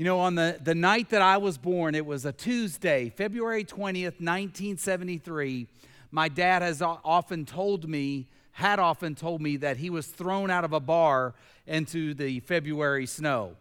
You 0.00 0.06
know, 0.06 0.20
on 0.20 0.34
the, 0.34 0.58
the 0.58 0.74
night 0.74 1.10
that 1.10 1.20
I 1.20 1.36
was 1.36 1.58
born, 1.58 1.94
it 1.94 2.06
was 2.06 2.24
a 2.24 2.32
Tuesday, 2.32 3.10
February 3.10 3.66
20th, 3.66 4.18
1973. 4.18 5.66
My 6.10 6.26
dad 6.26 6.62
has 6.62 6.80
often 6.80 7.44
told 7.44 7.86
me, 7.86 8.26
had 8.52 8.78
often 8.78 9.14
told 9.14 9.42
me, 9.42 9.58
that 9.58 9.76
he 9.76 9.90
was 9.90 10.06
thrown 10.06 10.50
out 10.50 10.64
of 10.64 10.72
a 10.72 10.80
bar 10.80 11.34
into 11.66 12.14
the 12.14 12.40
February 12.40 13.04
snow. 13.04 13.56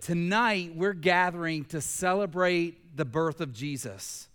Tonight, 0.00 0.74
we're 0.74 0.94
gathering 0.94 1.66
to 1.66 1.82
celebrate 1.82 2.96
the 2.96 3.04
birth 3.04 3.42
of 3.42 3.52
Jesus. 3.52 4.30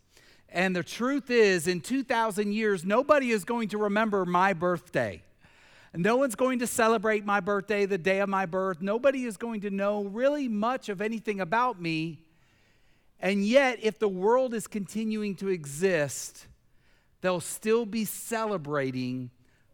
And 0.47 0.75
the 0.75 0.83
truth 0.83 1.31
is, 1.31 1.67
in 1.67 1.81
2,000 1.81 2.53
years, 2.53 2.85
nobody 2.85 3.31
is 3.31 3.43
going 3.43 3.69
to 3.69 3.79
remember 3.79 4.25
my 4.25 4.53
birthday. 4.53 5.23
No 5.97 6.17
one's 6.17 6.35
going 6.35 6.59
to 6.59 6.67
celebrate 6.67 7.25
my 7.25 7.39
birthday, 7.39 7.85
the 7.85 7.97
day 7.97 8.19
of 8.19 8.29
my 8.29 8.45
birth. 8.45 8.81
Nobody 8.81 9.25
is 9.25 9.37
going 9.37 9.61
to 9.61 9.69
know 9.69 10.03
really 10.03 10.47
much 10.47 10.89
of 10.89 11.01
anything 11.01 11.39
about 11.39 11.81
me. 11.81 12.19
And 13.19 13.45
yet, 13.45 13.79
if 13.81 13.97
the 13.99 14.09
world 14.09 14.53
is 14.53 14.67
continuing 14.67 15.35
to 15.35 15.49
exist, 15.49 16.47
they'll 17.21 17.39
still 17.39 17.85
be 17.85 18.05
celebrating 18.05 19.31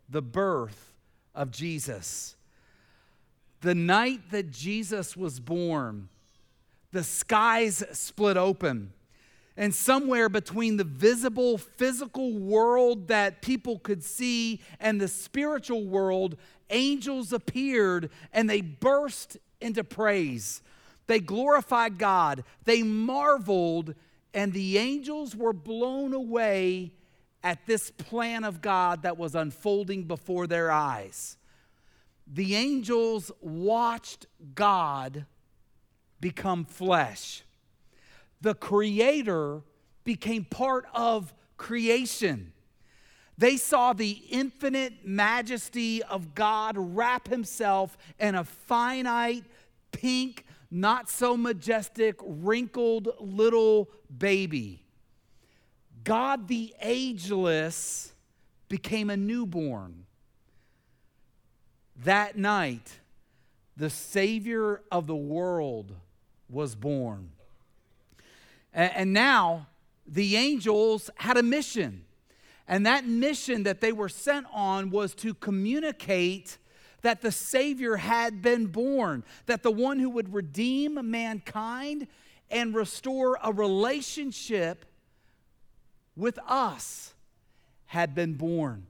the 0.10 0.22
birth 0.22 0.94
of 1.34 1.52
Jesus. 1.52 2.36
The 3.62 3.76
night 3.76 4.32
that 4.32 4.52
Jesus 4.52 5.18
was 5.18 5.40
born, 5.40 6.10
the 6.92 7.04
skies 7.04 7.84
split 7.92 8.38
open 8.38 8.94
and 9.62 9.76
somewhere 9.76 10.28
between 10.28 10.78
the 10.78 10.84
visible 10.84 11.56
physical 11.56 12.34
world 12.34 13.10
that 13.10 13.44
people 13.44 13.78
could 13.78 14.04
see 14.04 14.60
and 14.80 15.00
the 15.00 15.08
spiritual 15.08 15.86
world, 15.86 16.36
angels 16.72 17.32
appeared 17.32 18.10
and 18.34 18.50
they 18.50 18.62
burst 18.62 19.38
into 19.62 19.84
praise. 19.84 20.64
They 21.06 21.20
glorified 21.20 22.00
God, 22.00 22.44
they 22.66 22.82
marveled, 22.82 23.94
and 24.34 24.52
the 24.52 24.80
angels 24.80 25.36
were 25.36 25.54
blown 25.54 26.16
away 26.16 26.94
at 27.44 27.68
this 27.68 27.92
plan 27.92 28.44
of 28.44 28.64
God 28.64 29.04
that 29.04 29.20
was 29.20 29.36
unfolding 29.36 30.06
before 30.06 30.48
their 30.48 30.72
eyes. 30.72 31.38
The 32.26 32.56
angels 32.56 33.32
watched 33.42 34.26
God 34.56 35.28
become 36.20 36.66
flesh 36.66 37.44
the 38.42 38.56
Creator 38.56 39.62
became 40.04 40.44
part 40.46 40.86
of 40.94 41.34
creation. 41.58 42.54
They 43.38 43.58
saw 43.58 43.94
the 43.94 44.22
infinite 44.30 45.06
majesty 45.06 46.04
of 46.04 46.36
God 46.36 46.76
wrap 46.78 47.28
himself 47.28 47.98
in 48.20 48.36
a 48.36 48.44
finite, 48.44 49.46
pink, 49.92 50.46
not 50.70 51.10
so 51.10 51.38
majestic, 51.38 52.16
wrinkled 52.24 53.10
little 53.20 53.90
baby. 54.16 54.84
God 56.04 56.48
the 56.48 56.74
ageless 56.82 58.14
became 58.70 59.10
a 59.10 59.18
newborn. 59.18 60.06
That 62.04 62.38
night, 62.38 63.00
the 63.78 63.90
Savior 63.90 64.82
of 64.92 65.08
the 65.08 65.16
world 65.16 65.94
was 66.50 66.76
born. 66.76 67.32
And 68.74 69.14
now 69.14 69.68
the 70.06 70.36
angels 70.36 71.10
had 71.16 71.38
a 71.38 71.44
mission. 71.44 72.06
And 72.68 72.86
that 72.86 73.06
mission 73.06 73.64
that 73.64 73.82
they 73.82 73.92
were 73.92 74.10
sent 74.10 74.48
on 74.54 74.92
was 74.92 75.14
to 75.16 75.34
communicate 75.34 76.58
that 77.02 77.22
the 77.22 77.32
Savior 77.32 77.98
had 77.98 78.42
been 78.42 78.68
born, 78.68 79.24
that 79.48 79.64
the 79.64 79.72
one 79.72 80.00
who 80.00 80.10
would 80.10 80.34
redeem 80.34 81.10
mankind 81.10 82.08
and 82.50 82.76
restore 82.76 83.38
a 83.44 83.52
relationship 83.52 84.86
with 86.16 86.38
us 86.48 87.14
had 87.86 88.14
been 88.14 88.34
born. 88.34 88.86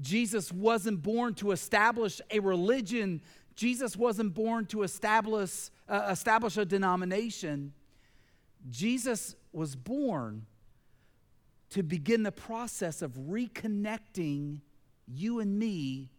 Jesus 0.00 0.52
wasn't 0.52 1.02
born 1.02 1.34
to 1.34 1.52
establish 1.52 2.20
a 2.30 2.40
religion, 2.40 3.20
Jesus 3.54 3.96
wasn't 3.96 4.34
born 4.34 4.66
to 4.66 4.82
establish, 4.82 5.70
uh, 5.88 6.08
establish 6.10 6.56
a 6.56 6.64
denomination. 6.64 7.72
Jesus 8.68 9.36
was 9.52 9.74
born 9.76 10.46
to 11.70 11.82
begin 11.82 12.22
the 12.22 12.32
process 12.32 13.00
of 13.00 13.12
reconnecting 13.12 14.60
you 15.06 15.40
and 15.40 15.58
me 15.58 16.10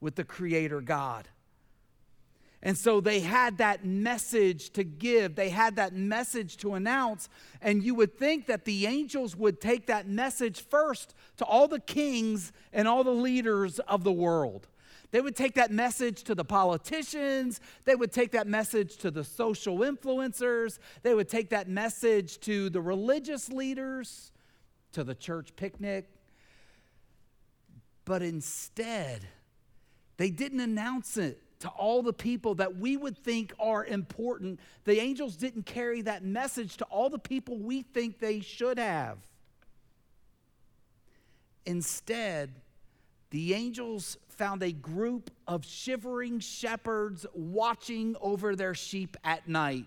with 0.00 0.16
the 0.16 0.24
Creator 0.24 0.80
God. 0.82 1.28
And 2.64 2.78
so 2.78 3.00
they 3.00 3.20
had 3.20 3.58
that 3.58 3.84
message 3.84 4.70
to 4.70 4.84
give, 4.84 5.34
they 5.34 5.48
had 5.48 5.76
that 5.76 5.94
message 5.94 6.58
to 6.58 6.74
announce. 6.74 7.28
And 7.60 7.82
you 7.82 7.94
would 7.96 8.16
think 8.16 8.46
that 8.46 8.64
the 8.64 8.86
angels 8.86 9.34
would 9.34 9.60
take 9.60 9.86
that 9.86 10.06
message 10.06 10.60
first 10.60 11.14
to 11.38 11.44
all 11.44 11.66
the 11.66 11.80
kings 11.80 12.52
and 12.72 12.86
all 12.86 13.02
the 13.02 13.10
leaders 13.10 13.80
of 13.80 14.04
the 14.04 14.12
world. 14.12 14.68
They 15.12 15.20
would 15.20 15.36
take 15.36 15.54
that 15.54 15.70
message 15.70 16.24
to 16.24 16.34
the 16.34 16.44
politicians. 16.44 17.60
They 17.84 17.94
would 17.94 18.12
take 18.12 18.32
that 18.32 18.46
message 18.46 18.96
to 18.98 19.10
the 19.10 19.22
social 19.22 19.78
influencers. 19.78 20.78
They 21.02 21.14
would 21.14 21.28
take 21.28 21.50
that 21.50 21.68
message 21.68 22.40
to 22.40 22.70
the 22.70 22.80
religious 22.80 23.50
leaders, 23.50 24.32
to 24.92 25.04
the 25.04 25.14
church 25.14 25.54
picnic. 25.54 26.08
But 28.06 28.22
instead, 28.22 29.28
they 30.16 30.30
didn't 30.30 30.60
announce 30.60 31.18
it 31.18 31.40
to 31.60 31.68
all 31.68 32.02
the 32.02 32.14
people 32.14 32.56
that 32.56 32.78
we 32.78 32.96
would 32.96 33.16
think 33.16 33.52
are 33.60 33.84
important. 33.84 34.60
The 34.84 34.98
angels 34.98 35.36
didn't 35.36 35.66
carry 35.66 36.00
that 36.02 36.24
message 36.24 36.78
to 36.78 36.84
all 36.86 37.10
the 37.10 37.18
people 37.18 37.58
we 37.58 37.82
think 37.82 38.18
they 38.18 38.40
should 38.40 38.78
have. 38.78 39.18
Instead, 41.66 42.54
the 43.32 43.54
angels 43.54 44.18
found 44.28 44.62
a 44.62 44.72
group 44.72 45.30
of 45.48 45.64
shivering 45.64 46.38
shepherds 46.38 47.24
watching 47.32 48.14
over 48.20 48.54
their 48.54 48.74
sheep 48.74 49.16
at 49.24 49.48
night 49.48 49.86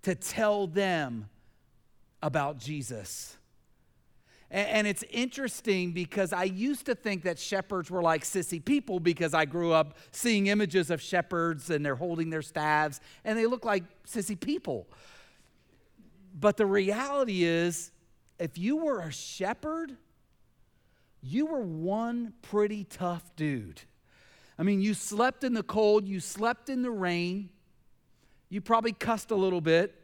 to 0.00 0.14
tell 0.14 0.66
them 0.66 1.28
about 2.22 2.56
Jesus. 2.56 3.36
And 4.50 4.86
it's 4.86 5.04
interesting 5.10 5.92
because 5.92 6.32
I 6.32 6.44
used 6.44 6.86
to 6.86 6.94
think 6.94 7.24
that 7.24 7.38
shepherds 7.38 7.90
were 7.90 8.00
like 8.00 8.24
sissy 8.24 8.64
people 8.64 8.98
because 8.98 9.34
I 9.34 9.44
grew 9.44 9.72
up 9.72 9.98
seeing 10.10 10.46
images 10.46 10.90
of 10.90 11.02
shepherds 11.02 11.68
and 11.68 11.84
they're 11.84 11.94
holding 11.96 12.30
their 12.30 12.40
staves 12.40 12.98
and 13.26 13.38
they 13.38 13.44
look 13.44 13.66
like 13.66 13.84
sissy 14.06 14.40
people. 14.40 14.86
But 16.34 16.56
the 16.56 16.66
reality 16.66 17.44
is, 17.44 17.92
if 18.38 18.56
you 18.56 18.78
were 18.78 19.00
a 19.00 19.12
shepherd, 19.12 19.98
you 21.24 21.46
were 21.46 21.62
one 21.62 22.34
pretty 22.42 22.84
tough 22.84 23.34
dude. 23.34 23.80
I 24.58 24.62
mean, 24.62 24.82
you 24.82 24.92
slept 24.92 25.42
in 25.42 25.54
the 25.54 25.62
cold, 25.62 26.06
you 26.06 26.20
slept 26.20 26.68
in 26.68 26.82
the 26.82 26.90
rain, 26.90 27.48
you 28.50 28.60
probably 28.60 28.92
cussed 28.92 29.30
a 29.30 29.34
little 29.34 29.62
bit, 29.62 30.00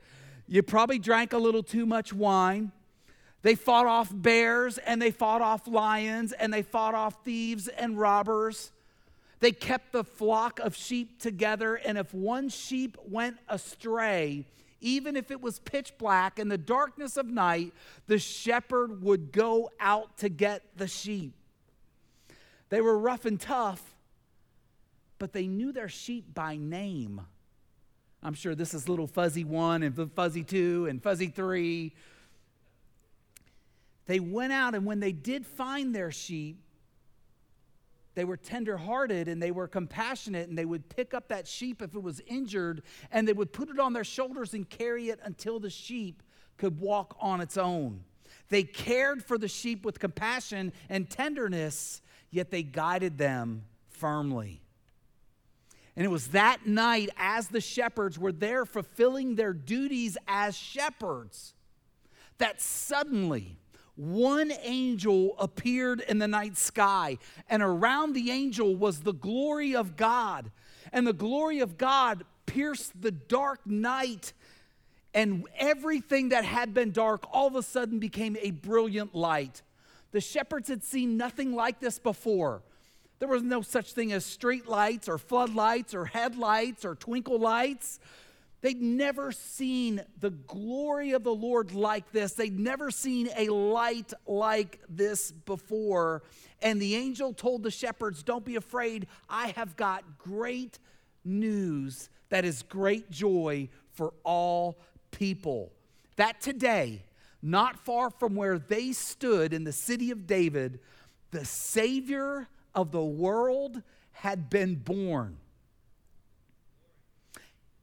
you 0.48 0.62
probably 0.62 0.98
drank 0.98 1.32
a 1.32 1.38
little 1.38 1.62
too 1.62 1.84
much 1.84 2.12
wine. 2.12 2.72
They 3.42 3.54
fought 3.54 3.86
off 3.86 4.08
bears 4.12 4.78
and 4.78 5.00
they 5.00 5.10
fought 5.10 5.42
off 5.42 5.68
lions 5.68 6.32
and 6.32 6.52
they 6.52 6.62
fought 6.62 6.94
off 6.94 7.22
thieves 7.24 7.68
and 7.68 7.98
robbers. 7.98 8.72
They 9.40 9.52
kept 9.52 9.92
the 9.92 10.04
flock 10.04 10.58
of 10.58 10.76
sheep 10.76 11.18
together, 11.20 11.74
and 11.74 11.96
if 11.96 12.12
one 12.12 12.50
sheep 12.50 12.98
went 13.08 13.38
astray, 13.48 14.46
even 14.80 15.16
if 15.16 15.30
it 15.30 15.40
was 15.40 15.58
pitch 15.58 15.96
black 15.98 16.38
in 16.38 16.48
the 16.48 16.58
darkness 16.58 17.16
of 17.16 17.26
night, 17.26 17.72
the 18.06 18.18
shepherd 18.18 19.02
would 19.02 19.32
go 19.32 19.70
out 19.78 20.18
to 20.18 20.28
get 20.28 20.62
the 20.76 20.88
sheep. 20.88 21.34
They 22.68 22.80
were 22.80 22.98
rough 22.98 23.24
and 23.24 23.40
tough, 23.40 23.94
but 25.18 25.32
they 25.32 25.46
knew 25.46 25.72
their 25.72 25.88
sheep 25.88 26.32
by 26.32 26.56
name. 26.56 27.20
I'm 28.22 28.34
sure 28.34 28.54
this 28.54 28.74
is 28.74 28.88
little 28.88 29.06
fuzzy 29.06 29.44
one 29.44 29.82
and 29.82 30.12
fuzzy 30.12 30.44
two 30.44 30.86
and 30.88 31.02
fuzzy 31.02 31.28
three. 31.28 31.94
They 34.06 34.20
went 34.20 34.52
out, 34.52 34.74
and 34.74 34.84
when 34.84 35.00
they 35.00 35.12
did 35.12 35.46
find 35.46 35.94
their 35.94 36.10
sheep, 36.10 36.58
they 38.14 38.24
were 38.24 38.36
tenderhearted 38.36 39.28
and 39.28 39.42
they 39.42 39.50
were 39.50 39.68
compassionate 39.68 40.48
and 40.48 40.58
they 40.58 40.64
would 40.64 40.88
pick 40.88 41.14
up 41.14 41.28
that 41.28 41.46
sheep 41.46 41.80
if 41.80 41.94
it 41.94 42.02
was 42.02 42.20
injured 42.26 42.82
and 43.12 43.26
they 43.26 43.32
would 43.32 43.52
put 43.52 43.68
it 43.68 43.78
on 43.78 43.92
their 43.92 44.04
shoulders 44.04 44.52
and 44.52 44.68
carry 44.68 45.10
it 45.10 45.20
until 45.22 45.60
the 45.60 45.70
sheep 45.70 46.22
could 46.56 46.80
walk 46.80 47.16
on 47.20 47.40
its 47.40 47.56
own. 47.56 48.04
They 48.48 48.64
cared 48.64 49.24
for 49.24 49.38
the 49.38 49.48
sheep 49.48 49.84
with 49.84 49.98
compassion 49.98 50.72
and 50.88 51.08
tenderness, 51.08 52.02
yet 52.30 52.50
they 52.50 52.62
guided 52.62 53.16
them 53.16 53.64
firmly. 53.88 54.60
And 55.96 56.04
it 56.04 56.08
was 56.08 56.28
that 56.28 56.66
night, 56.66 57.10
as 57.16 57.48
the 57.48 57.60
shepherds 57.60 58.18
were 58.18 58.32
there 58.32 58.64
fulfilling 58.64 59.34
their 59.34 59.52
duties 59.52 60.16
as 60.26 60.56
shepherds, 60.56 61.54
that 62.38 62.60
suddenly 62.60 63.59
one 64.00 64.50
angel 64.62 65.34
appeared 65.38 66.00
in 66.00 66.18
the 66.18 66.26
night 66.26 66.56
sky, 66.56 67.18
and 67.50 67.62
around 67.62 68.14
the 68.14 68.30
angel 68.30 68.74
was 68.74 69.00
the 69.00 69.12
glory 69.12 69.76
of 69.76 69.94
God. 69.94 70.50
And 70.90 71.06
the 71.06 71.12
glory 71.12 71.60
of 71.60 71.76
God 71.76 72.24
pierced 72.46 73.02
the 73.02 73.10
dark 73.10 73.60
night, 73.66 74.32
and 75.12 75.44
everything 75.54 76.30
that 76.30 76.46
had 76.46 76.72
been 76.72 76.92
dark 76.92 77.24
all 77.30 77.48
of 77.48 77.56
a 77.56 77.62
sudden 77.62 77.98
became 77.98 78.38
a 78.40 78.52
brilliant 78.52 79.14
light. 79.14 79.60
The 80.12 80.20
shepherds 80.22 80.68
had 80.68 80.82
seen 80.82 81.18
nothing 81.18 81.54
like 81.54 81.78
this 81.80 81.98
before. 81.98 82.62
There 83.18 83.28
was 83.28 83.42
no 83.42 83.60
such 83.60 83.92
thing 83.92 84.12
as 84.12 84.24
street 84.24 84.66
lights 84.66 85.10
or 85.10 85.18
floodlights 85.18 85.94
or 85.94 86.06
headlights 86.06 86.86
or 86.86 86.94
twinkle 86.94 87.38
lights. 87.38 88.00
They'd 88.60 88.80
never 88.80 89.32
seen 89.32 90.02
the 90.18 90.30
glory 90.30 91.12
of 91.12 91.24
the 91.24 91.34
Lord 91.34 91.72
like 91.72 92.12
this. 92.12 92.34
They'd 92.34 92.58
never 92.58 92.90
seen 92.90 93.30
a 93.36 93.48
light 93.48 94.12
like 94.26 94.80
this 94.88 95.32
before. 95.32 96.22
And 96.60 96.80
the 96.80 96.94
angel 96.94 97.32
told 97.32 97.62
the 97.62 97.70
shepherds, 97.70 98.22
Don't 98.22 98.44
be 98.44 98.56
afraid. 98.56 99.06
I 99.28 99.48
have 99.56 99.76
got 99.76 100.18
great 100.18 100.78
news 101.24 102.10
that 102.28 102.44
is 102.44 102.62
great 102.62 103.10
joy 103.10 103.68
for 103.92 104.12
all 104.24 104.78
people. 105.10 105.72
That 106.16 106.40
today, 106.40 107.02
not 107.42 107.78
far 107.78 108.10
from 108.10 108.34
where 108.34 108.58
they 108.58 108.92
stood 108.92 109.54
in 109.54 109.64
the 109.64 109.72
city 109.72 110.10
of 110.10 110.26
David, 110.26 110.80
the 111.30 111.44
Savior 111.44 112.48
of 112.74 112.92
the 112.92 113.04
world 113.04 113.82
had 114.12 114.50
been 114.50 114.74
born. 114.74 115.38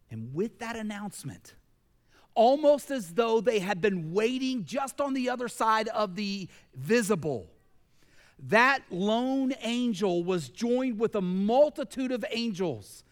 And 0.09 0.33
with 0.33 0.59
that 0.59 0.75
announcement, 0.75 1.56
almost 2.33 2.92
as 2.92 3.13
though 3.13 3.42
they 3.42 3.59
had 3.59 3.81
been 3.81 4.13
waiting 4.13 4.63
just 4.63 5.01
on 5.01 5.13
the 5.13 5.30
other 5.30 5.48
side 5.48 5.88
of 5.89 6.15
the 6.15 6.48
visible, 6.75 7.50
that 8.48 8.83
lone 8.92 9.54
angel 9.62 10.24
was 10.24 10.50
joined 10.50 11.00
with 11.00 11.15
a 11.15 11.21
multitude 11.21 12.12
of 12.12 12.24
angels. 12.30 13.04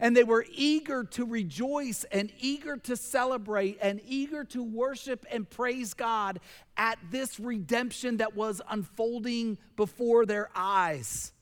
And 0.00 0.16
they 0.16 0.22
were 0.22 0.46
eager 0.54 1.02
to 1.02 1.24
rejoice 1.26 2.04
and 2.12 2.30
eager 2.38 2.76
to 2.76 2.96
celebrate 2.96 3.78
and 3.82 4.00
eager 4.06 4.44
to 4.44 4.62
worship 4.62 5.26
and 5.28 5.50
praise 5.50 5.92
God 5.92 6.38
at 6.76 6.98
this 7.10 7.40
redemption 7.40 8.18
that 8.18 8.36
was 8.36 8.62
unfolding 8.70 9.58
before 9.74 10.24
their 10.24 10.50
eyes. 10.54 11.32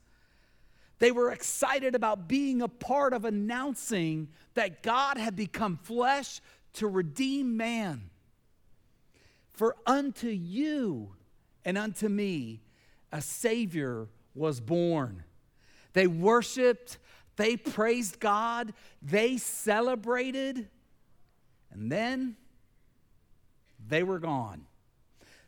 They 0.98 1.12
were 1.12 1.30
excited 1.30 1.94
about 1.94 2.28
being 2.28 2.62
a 2.62 2.68
part 2.68 3.12
of 3.12 3.24
announcing 3.24 4.28
that 4.54 4.82
God 4.82 5.18
had 5.18 5.36
become 5.36 5.76
flesh 5.76 6.40
to 6.74 6.88
redeem 6.88 7.56
man. 7.56 8.10
For 9.52 9.76
unto 9.86 10.28
you 10.28 11.14
and 11.64 11.76
unto 11.76 12.08
me 12.08 12.62
a 13.12 13.20
Savior 13.20 14.08
was 14.34 14.60
born. 14.60 15.24
They 15.92 16.06
worshiped, 16.06 16.98
they 17.36 17.56
praised 17.56 18.20
God, 18.20 18.72
they 19.02 19.36
celebrated, 19.36 20.68
and 21.70 21.92
then 21.92 22.36
they 23.88 24.02
were 24.02 24.18
gone. 24.18 24.66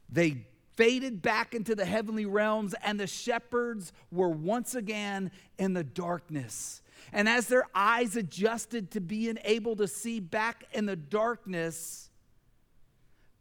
They 0.09 0.47
faded 0.79 1.21
back 1.21 1.57
into 1.57 1.75
the 1.75 1.85
heavenly 1.85 2.25
realms, 2.25 2.73
and 2.85 3.01
the 3.01 3.07
shepherds 3.09 3.93
were 4.13 4.29
once 4.29 4.77
again 4.77 5.29
in 5.59 5.73
the 5.73 5.83
darkness. 5.83 6.83
And 7.13 7.29
as 7.29 7.49
their 7.49 7.67
eyes 7.75 8.15
adjusted 8.15 8.93
to 8.93 9.01
being 9.01 9.39
able 9.43 9.75
to 9.75 9.89
see 9.89 10.21
back 10.21 10.63
in 10.73 10.87
the 10.87 10.95
darkness, 10.95 12.11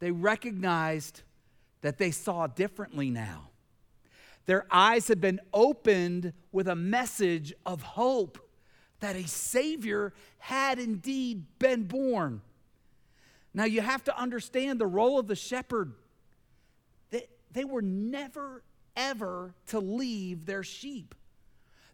they 0.00 0.10
recognized 0.10 1.22
that 1.82 1.96
they 1.96 2.10
saw 2.10 2.48
differently 2.48 3.08
now. 3.08 3.50
Their 4.46 4.66
eyes 4.68 5.06
had 5.06 5.20
been 5.20 5.38
opened 5.54 6.32
with 6.50 6.66
a 6.66 6.74
message 6.74 7.54
of 7.64 7.82
hope 7.82 8.38
that 8.98 9.14
a 9.14 9.28
Savior 9.28 10.12
had 10.38 10.80
indeed 10.80 11.44
been 11.60 11.84
born. 11.84 12.40
Now, 13.54 13.64
you 13.64 13.80
have 13.80 14.02
to 14.04 14.18
understand 14.18 14.80
the 14.80 14.88
role 14.88 15.20
of 15.20 15.28
the 15.28 15.36
shepherd 15.36 15.94
they 17.52 17.64
were 17.64 17.82
never, 17.82 18.62
ever 18.96 19.54
to 19.68 19.80
leave 19.80 20.46
their 20.46 20.62
sheep. 20.62 21.14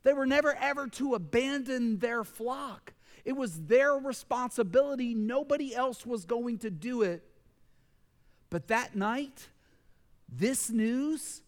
They 0.02 0.12
were 0.12 0.26
never, 0.26 0.54
ever 0.54 0.86
to 0.88 1.14
abandon 1.14 1.98
their 1.98 2.24
flock. 2.24 2.92
It 3.24 3.32
was 3.32 3.62
their 3.62 3.94
responsibility. 3.94 5.14
Nobody 5.14 5.74
else 5.74 6.04
was 6.04 6.24
going 6.24 6.58
to 6.58 6.70
do 6.70 7.02
it. 7.02 7.24
But 8.50 8.68
that 8.68 8.94
night, 8.94 9.48
this 10.28 10.70
news 10.70 11.42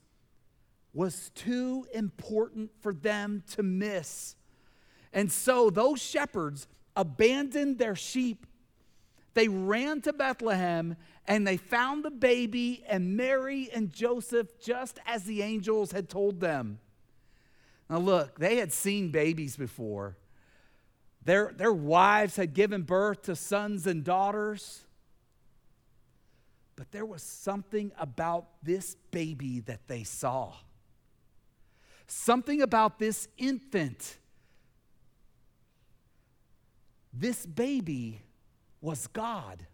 was 0.94 1.31
too 1.35 1.87
important 1.93 2.70
for 2.81 2.94
them 2.94 3.43
to 3.53 3.62
miss. 3.62 4.37
And 5.12 5.31
so 5.31 5.69
those 5.69 6.00
shepherds 6.00 6.67
abandoned 6.97 7.79
their 7.79 7.94
sheep. 7.94 8.47
They 9.35 9.49
ran 9.49 10.00
to 10.03 10.14
Bethlehem 10.14 10.97
and 11.28 11.46
they 11.46 11.56
found 11.56 12.05
the 12.05 12.11
baby 12.11 12.84
and 12.88 13.17
Mary 13.17 13.69
and 13.73 13.93
Joseph 13.93 14.61
just 14.61 14.99
as 15.06 15.25
the 15.25 15.43
angels 15.43 15.93
had 15.93 16.08
told 16.08 16.40
them. 16.40 16.78
Now, 17.90 17.99
look, 17.99 18.38
they 18.38 18.56
had 18.56 18.73
seen 18.73 19.11
babies 19.11 19.56
before. 19.56 20.17
Their, 21.25 21.52
their 21.56 21.73
wives 21.73 22.37
had 22.37 22.55
given 22.55 22.82
birth 22.82 23.23
to 23.23 23.37
sons 23.37 23.87
and 23.87 24.05
daughters. 24.05 24.82
But 26.76 26.93
there 26.93 27.06
was 27.06 27.23
something 27.23 27.90
about 27.99 28.46
this 28.62 28.96
baby 29.11 29.61
that 29.61 29.88
they 29.88 30.05
saw. 30.05 30.52
Something 32.06 32.62
about 32.62 32.99
this 32.99 33.29
infant. 33.38 34.19
This 37.12 37.46
baby 37.46 38.22
was 38.81 39.06
God 39.08 39.67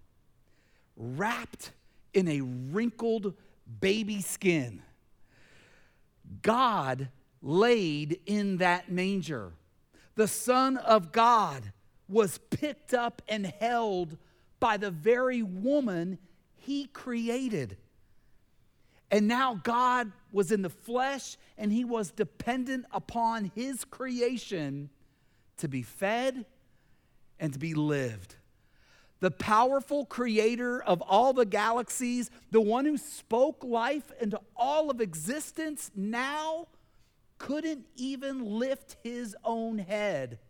wrapped 0.96 1.72
in 2.14 2.28
a 2.28 2.40
wrinkled 2.40 3.34
baby 3.80 4.20
skin. 4.20 4.82
God 6.42 7.08
laid 7.42 8.20
in 8.26 8.58
that 8.58 8.90
manger. 8.90 9.52
The 10.14 10.28
Son 10.28 10.76
of 10.76 11.12
God 11.12 11.72
was 12.08 12.38
picked 12.50 12.94
up 12.94 13.22
and 13.28 13.46
held 13.46 14.16
by 14.60 14.76
the 14.76 14.90
very 14.90 15.42
woman 15.42 16.18
he 16.54 16.86
created. 16.86 17.76
And 19.10 19.28
now 19.28 19.60
God 19.62 20.12
was 20.30 20.52
in 20.52 20.62
the 20.62 20.70
flesh 20.70 21.36
and 21.58 21.72
he 21.72 21.84
was 21.84 22.10
dependent 22.10 22.86
upon 22.92 23.50
his 23.54 23.84
creation 23.84 24.90
to 25.58 25.68
be 25.68 25.82
fed 25.82 26.46
and 27.38 27.52
to 27.52 27.58
be 27.58 27.74
lived 27.74 28.36
the 29.22 29.30
powerful 29.30 30.04
creator 30.04 30.82
of 30.82 31.00
all 31.00 31.32
the 31.32 31.46
galaxies, 31.46 32.28
the 32.50 32.60
one 32.60 32.84
who 32.84 32.96
spoke 32.96 33.62
life 33.62 34.10
into 34.20 34.40
all 34.56 34.90
of 34.90 35.00
existence, 35.00 35.92
now 35.94 36.66
couldn't 37.38 37.86
even 37.94 38.44
lift 38.44 38.96
his 39.04 39.36
own 39.44 39.78
head. 39.78 40.40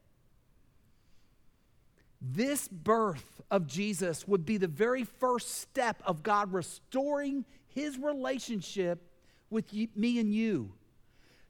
This 2.19 2.67
birth 2.67 3.43
of 3.50 3.67
Jesus 3.67 4.26
would 4.26 4.47
be 4.47 4.57
the 4.57 4.69
very 4.69 5.05
first 5.05 5.50
step 5.61 6.02
of 6.07 6.23
God 6.23 6.55
restoring 6.55 7.45
his 7.69 7.99
relationship 7.99 9.07
with 9.50 9.71
me 9.95 10.19
and 10.19 10.33
you. 10.33 10.73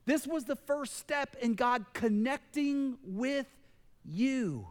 This 0.07 0.27
was 0.27 0.45
the 0.45 0.57
first 0.57 0.97
step 0.97 1.37
in 1.41 1.55
God 1.55 1.87
connecting 1.93 2.99
with 3.05 3.47
you. 4.05 4.67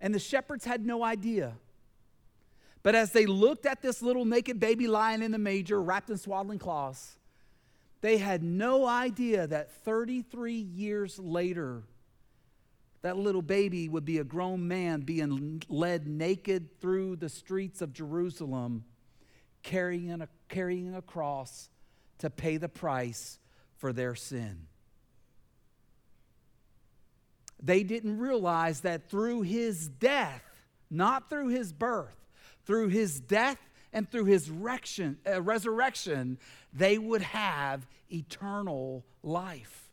And 0.00 0.14
the 0.14 0.18
shepherds 0.18 0.64
had 0.64 0.84
no 0.84 1.02
idea. 1.02 1.56
But 2.82 2.94
as 2.94 3.12
they 3.12 3.26
looked 3.26 3.66
at 3.66 3.82
this 3.82 4.02
little 4.02 4.24
naked 4.24 4.60
baby 4.60 4.86
lying 4.86 5.22
in 5.22 5.32
the 5.32 5.38
manger, 5.38 5.80
wrapped 5.82 6.10
in 6.10 6.16
swaddling 6.16 6.58
cloths, 6.58 7.18
they 8.00 8.18
had 8.18 8.42
no 8.42 8.86
idea 8.86 9.46
that 9.46 9.72
33 9.84 10.54
years 10.54 11.18
later, 11.18 11.82
that 13.02 13.16
little 13.16 13.42
baby 13.42 13.88
would 13.88 14.04
be 14.04 14.18
a 14.18 14.24
grown 14.24 14.66
man 14.68 15.00
being 15.00 15.62
led 15.68 16.06
naked 16.06 16.80
through 16.80 17.16
the 17.16 17.28
streets 17.28 17.82
of 17.82 17.92
Jerusalem, 17.92 18.84
carrying 19.62 20.20
a, 20.20 20.28
carrying 20.48 20.94
a 20.94 21.02
cross 21.02 21.70
to 22.18 22.30
pay 22.30 22.56
the 22.56 22.68
price 22.68 23.38
for 23.76 23.92
their 23.92 24.14
sin. 24.14 24.66
They 27.60 27.82
didn't 27.82 28.18
realize 28.18 28.80
that 28.80 29.10
through 29.10 29.42
his 29.42 29.88
death, 29.88 30.42
not 30.90 31.28
through 31.28 31.48
his 31.48 31.72
birth, 31.72 32.16
through 32.64 32.88
his 32.88 33.20
death 33.20 33.58
and 33.92 34.10
through 34.10 34.26
his 34.26 34.50
uh, 34.50 35.42
resurrection, 35.42 36.38
they 36.72 36.98
would 36.98 37.22
have 37.22 37.86
eternal 38.12 39.04
life. 39.22 39.90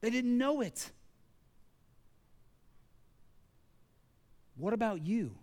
They 0.00 0.10
didn't 0.10 0.36
know 0.36 0.60
it. 0.60 0.90
What 4.56 4.72
about 4.72 5.04
you? 5.04 5.34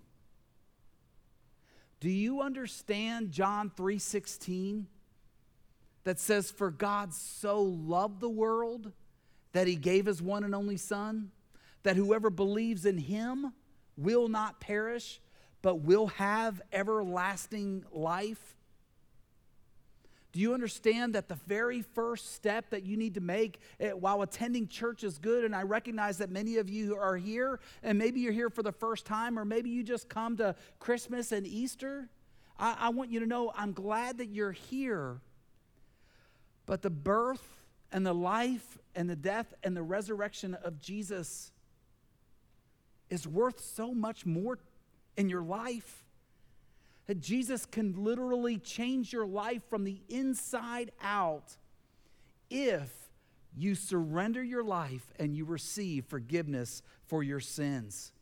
Do 2.00 2.10
you 2.10 2.42
understand 2.42 3.32
John 3.32 3.72
3:16 3.72 4.86
that 6.04 6.20
says 6.20 6.50
for 6.50 6.72
God 6.72 7.14
so 7.14 7.62
loved 7.62 8.20
the 8.22 8.30
world 8.30 8.92
that 9.54 9.68
he 9.68 9.76
gave 9.76 10.06
his 10.06 10.22
one 10.22 10.44
and 10.44 10.56
only 10.56 10.78
son? 10.78 11.32
that 11.84 11.96
whoever 11.96 12.30
believes 12.30 12.86
in 12.86 12.98
him 12.98 13.54
will 13.98 14.28
not 14.28 14.60
perish, 14.60 15.20
but 15.62 15.82
will 15.82 16.08
have 16.08 16.62
everlasting 16.72 17.84
life? 17.92 18.56
Do 20.32 20.40
you 20.40 20.54
understand 20.54 21.16
that 21.16 21.28
the 21.28 21.36
very 21.36 21.82
first 21.82 22.36
step 22.36 22.70
that 22.70 22.86
you 22.86 22.96
need 22.96 23.16
to 23.16 23.22
make 23.22 23.60
eh, 23.82 23.92
while 23.92 24.22
attending 24.22 24.68
church 24.68 25.04
is 25.04 25.18
good? 25.18 25.44
And 25.44 25.54
I 25.54 25.64
recognize 25.64 26.20
that 26.20 26.30
many 26.30 26.58
of 26.58 26.70
you 26.70 26.96
are 26.96 27.18
here, 27.18 27.60
and 27.84 27.98
maybe 27.98 28.22
you're 28.22 28.32
here 28.32 28.50
for 28.50 28.64
the 28.64 28.72
first 28.72 29.06
time, 29.06 29.38
or 29.38 29.44
maybe 29.44 29.70
you 29.70 29.84
just 29.84 30.08
come 30.08 30.38
to 30.38 30.56
Christmas 30.80 31.34
and 31.34 31.46
Easter. 31.46 32.10
I, 32.58 32.78
I 32.80 32.90
want 32.90 33.12
you 33.12 33.20
to 33.20 33.26
know 33.26 33.52
I'm 33.56 33.74
glad 33.74 34.20
that 34.20 34.30
you're 34.30 34.54
here. 34.54 35.20
But 36.66 36.82
the 36.82 36.90
birth 36.90 37.61
and 37.92 38.06
the 38.06 38.14
life 38.14 38.78
and 38.96 39.10
the 39.10 39.16
death 39.16 39.54
and 39.64 39.76
the 39.76 39.84
resurrection 39.84 40.56
of 40.56 40.80
Jesus 40.80 41.52
is 43.10 43.28
worth 43.28 43.60
so 43.60 43.94
much 43.94 44.26
more 44.26 44.60
in 45.18 45.30
your 45.30 45.44
life. 45.44 46.06
That 47.08 47.20
Jesus 47.20 47.66
can 47.66 48.04
literally 48.04 48.58
change 48.58 49.12
your 49.12 49.26
life 49.26 49.64
from 49.70 49.84
the 49.84 50.02
inside 50.08 50.92
out 51.04 51.58
if 52.50 53.10
you 53.56 53.76
surrender 53.76 54.42
your 54.42 54.64
life 54.64 55.12
and 55.20 55.36
you 55.36 55.44
receive 55.44 56.06
forgiveness 56.06 56.82
for 57.06 57.22
your 57.22 57.40
sins. 57.40 58.14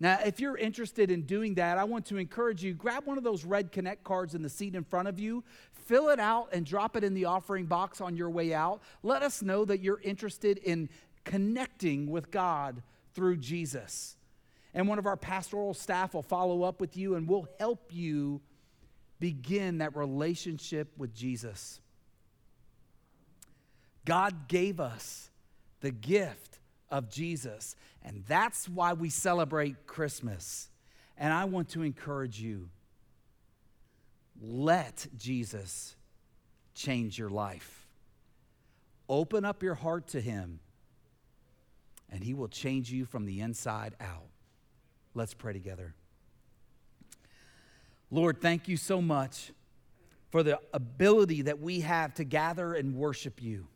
Now, 0.00 0.18
if 0.24 0.40
you're 0.40 0.56
interested 0.56 1.10
in 1.10 1.22
doing 1.22 1.54
that, 1.54 1.78
I 1.78 1.84
want 1.84 2.06
to 2.06 2.16
encourage 2.16 2.62
you 2.62 2.74
grab 2.74 3.06
one 3.06 3.16
of 3.16 3.24
those 3.24 3.44
red 3.44 3.70
Connect 3.70 4.02
cards 4.02 4.34
in 4.34 4.42
the 4.42 4.48
seat 4.48 4.74
in 4.74 4.84
front 4.84 5.08
of 5.08 5.18
you, 5.18 5.44
fill 5.72 6.08
it 6.08 6.18
out, 6.18 6.48
and 6.52 6.66
drop 6.66 6.96
it 6.96 7.04
in 7.04 7.14
the 7.14 7.26
offering 7.26 7.66
box 7.66 8.00
on 8.00 8.16
your 8.16 8.30
way 8.30 8.52
out. 8.52 8.82
Let 9.02 9.22
us 9.22 9.42
know 9.42 9.64
that 9.64 9.80
you're 9.80 10.00
interested 10.00 10.58
in 10.58 10.88
connecting 11.24 12.10
with 12.10 12.30
God 12.30 12.82
through 13.14 13.36
Jesus. 13.36 14.16
And 14.74 14.88
one 14.88 14.98
of 14.98 15.06
our 15.06 15.16
pastoral 15.16 15.74
staff 15.74 16.14
will 16.14 16.22
follow 16.22 16.64
up 16.64 16.80
with 16.80 16.96
you 16.96 17.14
and 17.14 17.28
we'll 17.28 17.48
help 17.60 17.90
you 17.92 18.40
begin 19.20 19.78
that 19.78 19.96
relationship 19.96 20.92
with 20.98 21.14
Jesus. 21.14 21.80
God 24.04 24.48
gave 24.48 24.80
us 24.80 25.30
the 25.80 25.92
gift 25.92 26.58
of 26.94 27.10
Jesus, 27.10 27.74
and 28.04 28.22
that's 28.28 28.68
why 28.68 28.92
we 28.92 29.10
celebrate 29.10 29.84
Christmas. 29.84 30.70
And 31.18 31.32
I 31.32 31.44
want 31.44 31.70
to 31.70 31.82
encourage 31.82 32.40
you 32.40 32.68
let 34.40 35.08
Jesus 35.16 35.96
change 36.72 37.18
your 37.18 37.30
life. 37.30 37.88
Open 39.08 39.44
up 39.44 39.60
your 39.60 39.74
heart 39.74 40.06
to 40.08 40.20
Him, 40.20 40.60
and 42.10 42.22
He 42.22 42.32
will 42.32 42.46
change 42.46 42.92
you 42.92 43.04
from 43.04 43.26
the 43.26 43.40
inside 43.40 43.96
out. 44.00 44.28
Let's 45.14 45.34
pray 45.34 45.52
together. 45.52 45.94
Lord, 48.08 48.40
thank 48.40 48.68
you 48.68 48.76
so 48.76 49.02
much 49.02 49.50
for 50.30 50.44
the 50.44 50.60
ability 50.72 51.42
that 51.42 51.60
we 51.60 51.80
have 51.80 52.14
to 52.14 52.24
gather 52.24 52.74
and 52.74 52.94
worship 52.94 53.42
you. 53.42 53.66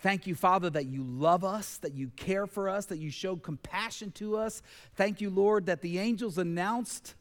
Thank 0.00 0.26
you, 0.26 0.34
Father, 0.34 0.70
that 0.70 0.86
you 0.86 1.02
love 1.02 1.44
us, 1.44 1.76
that 1.78 1.94
you 1.94 2.08
care 2.16 2.46
for 2.46 2.68
us, 2.70 2.86
that 2.86 2.98
you 2.98 3.10
show 3.10 3.36
compassion 3.36 4.10
to 4.12 4.36
us. 4.36 4.62
Thank 4.94 5.20
you, 5.20 5.28
Lord, 5.28 5.66
that 5.66 5.82
the 5.82 5.98
angels 5.98 6.38
announced 6.38 7.14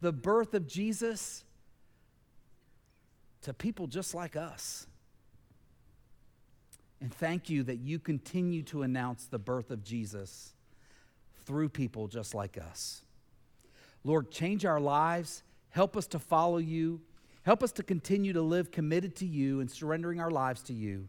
the 0.00 0.12
birth 0.12 0.54
of 0.54 0.66
Jesus 0.66 1.44
to 3.42 3.52
people 3.52 3.86
just 3.86 4.14
like 4.14 4.34
us. 4.34 4.86
And 7.02 7.12
thank 7.12 7.50
you 7.50 7.62
that 7.64 7.76
you 7.76 7.98
continue 7.98 8.62
to 8.64 8.82
announce 8.82 9.26
the 9.26 9.38
birth 9.38 9.70
of 9.70 9.84
Jesus 9.84 10.54
through 11.44 11.68
people 11.68 12.08
just 12.08 12.34
like 12.34 12.56
us. 12.56 13.02
Lord, 14.04 14.30
change 14.30 14.64
our 14.64 14.80
lives. 14.80 15.42
Help 15.68 15.96
us 15.98 16.06
to 16.08 16.18
follow 16.18 16.56
you. 16.56 17.02
Help 17.42 17.62
us 17.62 17.72
to 17.72 17.82
continue 17.82 18.32
to 18.32 18.40
live 18.40 18.70
committed 18.70 19.14
to 19.16 19.26
you 19.26 19.60
and 19.60 19.70
surrendering 19.70 20.18
our 20.18 20.30
lives 20.30 20.62
to 20.62 20.72
you. 20.72 21.08